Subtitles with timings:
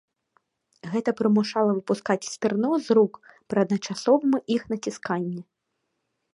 [0.93, 3.13] Гэта прымушала выпускаць стырно з рук
[3.49, 5.41] пры адначасовым іх націсканні.